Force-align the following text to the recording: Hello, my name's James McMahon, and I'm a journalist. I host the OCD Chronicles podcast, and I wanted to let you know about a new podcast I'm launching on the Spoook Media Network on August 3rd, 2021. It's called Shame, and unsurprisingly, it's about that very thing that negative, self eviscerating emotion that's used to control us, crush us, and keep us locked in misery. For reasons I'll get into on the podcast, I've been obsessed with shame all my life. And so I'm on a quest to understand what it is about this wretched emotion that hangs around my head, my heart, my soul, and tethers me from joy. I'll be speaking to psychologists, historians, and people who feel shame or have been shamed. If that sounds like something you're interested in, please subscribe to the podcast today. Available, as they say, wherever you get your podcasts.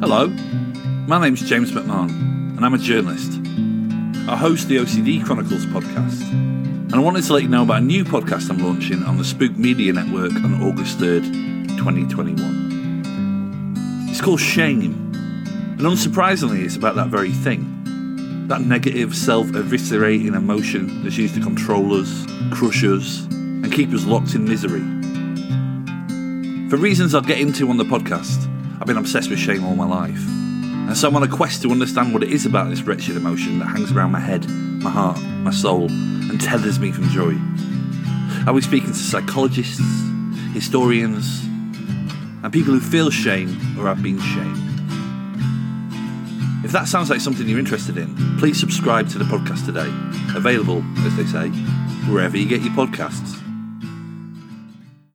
Hello, 0.00 0.28
my 1.06 1.20
name's 1.20 1.46
James 1.46 1.72
McMahon, 1.72 2.08
and 2.56 2.64
I'm 2.64 2.72
a 2.72 2.78
journalist. 2.78 3.32
I 4.30 4.34
host 4.34 4.66
the 4.66 4.78
OCD 4.78 5.22
Chronicles 5.22 5.66
podcast, 5.66 6.22
and 6.32 6.94
I 6.94 6.98
wanted 6.98 7.22
to 7.24 7.34
let 7.34 7.42
you 7.42 7.50
know 7.50 7.64
about 7.64 7.82
a 7.82 7.84
new 7.84 8.02
podcast 8.02 8.48
I'm 8.48 8.64
launching 8.64 9.02
on 9.02 9.18
the 9.18 9.24
Spoook 9.24 9.58
Media 9.58 9.92
Network 9.92 10.32
on 10.42 10.62
August 10.62 10.96
3rd, 11.00 11.24
2021. 11.76 14.06
It's 14.08 14.22
called 14.22 14.40
Shame, 14.40 15.12
and 15.12 15.80
unsurprisingly, 15.80 16.64
it's 16.64 16.76
about 16.76 16.96
that 16.96 17.08
very 17.08 17.32
thing 17.32 18.46
that 18.48 18.62
negative, 18.62 19.14
self 19.14 19.48
eviscerating 19.48 20.34
emotion 20.34 21.02
that's 21.02 21.18
used 21.18 21.34
to 21.34 21.42
control 21.42 21.92
us, 21.92 22.24
crush 22.50 22.82
us, 22.84 23.26
and 23.26 23.70
keep 23.70 23.90
us 23.90 24.06
locked 24.06 24.34
in 24.34 24.48
misery. 24.48 24.80
For 26.70 26.78
reasons 26.78 27.14
I'll 27.14 27.20
get 27.20 27.38
into 27.38 27.68
on 27.68 27.76
the 27.76 27.84
podcast, 27.84 28.46
I've 28.80 28.86
been 28.86 28.96
obsessed 28.96 29.28
with 29.28 29.38
shame 29.38 29.62
all 29.62 29.76
my 29.76 29.84
life. 29.84 30.24
And 30.26 30.96
so 30.96 31.08
I'm 31.08 31.16
on 31.16 31.22
a 31.22 31.28
quest 31.28 31.60
to 31.62 31.70
understand 31.70 32.14
what 32.14 32.22
it 32.22 32.30
is 32.30 32.46
about 32.46 32.70
this 32.70 32.80
wretched 32.80 33.14
emotion 33.14 33.58
that 33.58 33.66
hangs 33.66 33.92
around 33.92 34.10
my 34.10 34.20
head, 34.20 34.48
my 34.48 34.88
heart, 34.88 35.20
my 35.20 35.50
soul, 35.50 35.90
and 35.90 36.40
tethers 36.40 36.80
me 36.80 36.90
from 36.90 37.04
joy. 37.10 37.34
I'll 38.46 38.54
be 38.54 38.62
speaking 38.62 38.88
to 38.88 38.94
psychologists, 38.94 39.82
historians, 40.54 41.44
and 41.44 42.50
people 42.50 42.72
who 42.72 42.80
feel 42.80 43.10
shame 43.10 43.50
or 43.78 43.86
have 43.86 44.02
been 44.02 44.18
shamed. 44.18 44.56
If 46.64 46.72
that 46.72 46.88
sounds 46.88 47.10
like 47.10 47.20
something 47.20 47.46
you're 47.46 47.58
interested 47.58 47.98
in, 47.98 48.38
please 48.38 48.58
subscribe 48.58 49.10
to 49.10 49.18
the 49.18 49.24
podcast 49.24 49.66
today. 49.66 49.92
Available, 50.34 50.82
as 51.04 51.14
they 51.16 51.26
say, 51.26 51.50
wherever 52.10 52.38
you 52.38 52.48
get 52.48 52.62
your 52.62 52.72
podcasts. 52.72 53.40